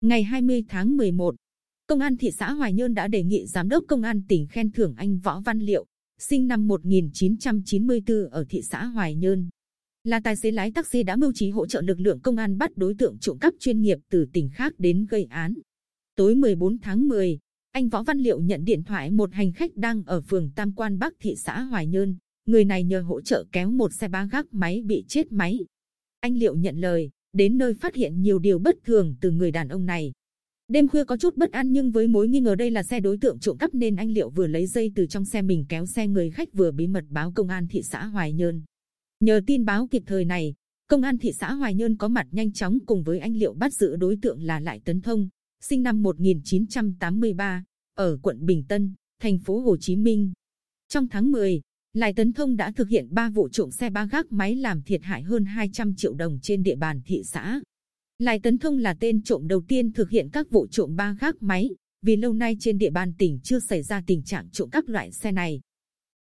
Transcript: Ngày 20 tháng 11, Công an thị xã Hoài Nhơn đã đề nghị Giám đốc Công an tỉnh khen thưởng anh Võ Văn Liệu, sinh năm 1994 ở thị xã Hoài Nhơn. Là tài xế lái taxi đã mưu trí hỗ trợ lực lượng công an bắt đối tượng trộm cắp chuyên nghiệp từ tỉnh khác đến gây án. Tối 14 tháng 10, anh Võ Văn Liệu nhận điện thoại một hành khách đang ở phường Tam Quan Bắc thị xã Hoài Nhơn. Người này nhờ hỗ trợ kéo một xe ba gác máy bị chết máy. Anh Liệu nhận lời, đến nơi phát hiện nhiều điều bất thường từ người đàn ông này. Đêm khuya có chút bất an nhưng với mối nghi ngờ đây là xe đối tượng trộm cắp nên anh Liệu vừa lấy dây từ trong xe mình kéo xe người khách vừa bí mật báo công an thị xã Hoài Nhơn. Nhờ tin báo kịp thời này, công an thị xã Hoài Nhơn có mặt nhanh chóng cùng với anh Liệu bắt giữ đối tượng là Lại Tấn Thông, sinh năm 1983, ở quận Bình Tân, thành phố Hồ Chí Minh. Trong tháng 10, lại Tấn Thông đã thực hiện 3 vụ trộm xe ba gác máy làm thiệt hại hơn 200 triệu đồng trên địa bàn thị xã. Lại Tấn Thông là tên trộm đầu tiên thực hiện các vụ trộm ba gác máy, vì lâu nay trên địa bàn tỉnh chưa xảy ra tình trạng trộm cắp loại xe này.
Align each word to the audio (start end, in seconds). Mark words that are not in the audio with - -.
Ngày 0.00 0.22
20 0.22 0.64
tháng 0.68 0.96
11, 0.96 1.34
Công 1.86 2.00
an 2.00 2.16
thị 2.16 2.30
xã 2.30 2.52
Hoài 2.52 2.72
Nhơn 2.72 2.94
đã 2.94 3.08
đề 3.08 3.22
nghị 3.22 3.46
Giám 3.46 3.68
đốc 3.68 3.84
Công 3.88 4.02
an 4.02 4.22
tỉnh 4.28 4.46
khen 4.46 4.70
thưởng 4.70 4.94
anh 4.96 5.18
Võ 5.18 5.40
Văn 5.40 5.58
Liệu, 5.58 5.86
sinh 6.18 6.46
năm 6.46 6.68
1994 6.68 8.28
ở 8.30 8.44
thị 8.48 8.62
xã 8.62 8.84
Hoài 8.84 9.14
Nhơn. 9.14 9.48
Là 10.04 10.20
tài 10.24 10.36
xế 10.36 10.50
lái 10.50 10.72
taxi 10.72 11.02
đã 11.02 11.16
mưu 11.16 11.32
trí 11.34 11.50
hỗ 11.50 11.66
trợ 11.66 11.80
lực 11.80 12.00
lượng 12.00 12.20
công 12.20 12.36
an 12.36 12.58
bắt 12.58 12.76
đối 12.76 12.94
tượng 12.94 13.18
trộm 13.18 13.38
cắp 13.38 13.54
chuyên 13.58 13.80
nghiệp 13.80 13.98
từ 14.10 14.26
tỉnh 14.32 14.50
khác 14.54 14.72
đến 14.78 15.06
gây 15.10 15.24
án. 15.24 15.54
Tối 16.16 16.34
14 16.34 16.78
tháng 16.78 17.08
10, 17.08 17.38
anh 17.72 17.88
Võ 17.88 18.02
Văn 18.02 18.18
Liệu 18.18 18.40
nhận 18.40 18.64
điện 18.64 18.84
thoại 18.84 19.10
một 19.10 19.32
hành 19.32 19.52
khách 19.52 19.76
đang 19.76 20.02
ở 20.06 20.20
phường 20.20 20.50
Tam 20.50 20.72
Quan 20.72 20.98
Bắc 20.98 21.14
thị 21.20 21.34
xã 21.36 21.60
Hoài 21.60 21.86
Nhơn. 21.86 22.16
Người 22.46 22.64
này 22.64 22.84
nhờ 22.84 23.00
hỗ 23.00 23.20
trợ 23.20 23.44
kéo 23.52 23.70
một 23.70 23.92
xe 23.92 24.08
ba 24.08 24.28
gác 24.32 24.54
máy 24.54 24.82
bị 24.84 25.04
chết 25.08 25.32
máy. 25.32 25.58
Anh 26.20 26.36
Liệu 26.36 26.56
nhận 26.56 26.76
lời, 26.76 27.10
đến 27.32 27.58
nơi 27.58 27.74
phát 27.74 27.94
hiện 27.94 28.22
nhiều 28.22 28.38
điều 28.38 28.58
bất 28.58 28.76
thường 28.84 29.14
từ 29.20 29.30
người 29.30 29.50
đàn 29.50 29.68
ông 29.68 29.86
này. 29.86 30.12
Đêm 30.68 30.88
khuya 30.88 31.04
có 31.04 31.16
chút 31.16 31.36
bất 31.36 31.52
an 31.52 31.72
nhưng 31.72 31.90
với 31.90 32.06
mối 32.06 32.28
nghi 32.28 32.40
ngờ 32.40 32.54
đây 32.54 32.70
là 32.70 32.82
xe 32.82 33.00
đối 33.00 33.18
tượng 33.18 33.38
trộm 33.38 33.56
cắp 33.58 33.74
nên 33.74 33.96
anh 33.96 34.10
Liệu 34.10 34.30
vừa 34.30 34.46
lấy 34.46 34.66
dây 34.66 34.92
từ 34.94 35.06
trong 35.06 35.24
xe 35.24 35.42
mình 35.42 35.64
kéo 35.68 35.86
xe 35.86 36.06
người 36.06 36.30
khách 36.30 36.52
vừa 36.52 36.70
bí 36.70 36.86
mật 36.86 37.04
báo 37.08 37.32
công 37.32 37.48
an 37.48 37.66
thị 37.68 37.82
xã 37.82 38.06
Hoài 38.06 38.32
Nhơn. 38.32 38.62
Nhờ 39.20 39.40
tin 39.46 39.64
báo 39.64 39.86
kịp 39.90 40.02
thời 40.06 40.24
này, 40.24 40.54
công 40.88 41.02
an 41.02 41.18
thị 41.18 41.32
xã 41.32 41.52
Hoài 41.52 41.74
Nhơn 41.74 41.96
có 41.96 42.08
mặt 42.08 42.26
nhanh 42.30 42.52
chóng 42.52 42.78
cùng 42.86 43.02
với 43.02 43.18
anh 43.18 43.36
Liệu 43.36 43.54
bắt 43.54 43.72
giữ 43.72 43.96
đối 43.96 44.16
tượng 44.22 44.42
là 44.42 44.60
Lại 44.60 44.80
Tấn 44.84 45.00
Thông, 45.00 45.28
sinh 45.60 45.82
năm 45.82 46.02
1983, 46.02 47.64
ở 47.94 48.18
quận 48.22 48.46
Bình 48.46 48.64
Tân, 48.68 48.94
thành 49.20 49.38
phố 49.38 49.60
Hồ 49.60 49.76
Chí 49.76 49.96
Minh. 49.96 50.32
Trong 50.88 51.08
tháng 51.08 51.32
10, 51.32 51.60
lại 51.94 52.12
Tấn 52.12 52.32
Thông 52.32 52.56
đã 52.56 52.72
thực 52.72 52.88
hiện 52.88 53.06
3 53.10 53.30
vụ 53.30 53.48
trộm 53.48 53.70
xe 53.70 53.90
ba 53.90 54.06
gác 54.06 54.32
máy 54.32 54.56
làm 54.56 54.82
thiệt 54.82 55.02
hại 55.02 55.22
hơn 55.22 55.44
200 55.44 55.94
triệu 55.96 56.14
đồng 56.14 56.38
trên 56.42 56.62
địa 56.62 56.76
bàn 56.76 57.00
thị 57.04 57.22
xã. 57.24 57.60
Lại 58.18 58.40
Tấn 58.42 58.58
Thông 58.58 58.78
là 58.78 58.94
tên 59.00 59.22
trộm 59.22 59.48
đầu 59.48 59.62
tiên 59.68 59.92
thực 59.92 60.10
hiện 60.10 60.28
các 60.32 60.50
vụ 60.50 60.66
trộm 60.66 60.96
ba 60.96 61.16
gác 61.20 61.42
máy, 61.42 61.70
vì 62.02 62.16
lâu 62.16 62.32
nay 62.32 62.56
trên 62.60 62.78
địa 62.78 62.90
bàn 62.90 63.12
tỉnh 63.18 63.40
chưa 63.42 63.58
xảy 63.58 63.82
ra 63.82 64.02
tình 64.06 64.22
trạng 64.22 64.50
trộm 64.50 64.70
cắp 64.70 64.88
loại 64.88 65.12
xe 65.12 65.32
này. 65.32 65.60